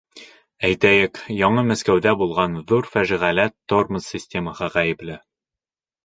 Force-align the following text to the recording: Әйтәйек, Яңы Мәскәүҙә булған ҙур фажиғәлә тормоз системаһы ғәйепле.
Әйтәйек, 0.67 1.17
Яңы 1.41 1.63
Мәскәүҙә 1.71 2.13
булған 2.21 2.55
ҙур 2.71 2.87
фажиғәлә 2.93 3.45
тормоз 3.73 4.07
системаһы 4.15 4.71
ғәйепле. 4.79 5.19